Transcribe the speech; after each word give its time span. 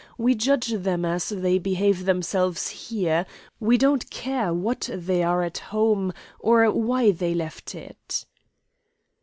We 0.17 0.33
judge 0.33 0.69
them 0.69 1.05
as 1.05 1.29
they 1.29 1.59
behave 1.59 2.05
themselves 2.05 2.69
here; 2.89 3.23
we 3.59 3.77
don't 3.77 4.09
care 4.09 4.51
what 4.51 4.89
they 4.91 5.21
are 5.21 5.43
at 5.43 5.59
home 5.59 6.11
or 6.39 6.71
why 6.71 7.11
they 7.11 7.35
left 7.35 7.75
it." 7.75 8.25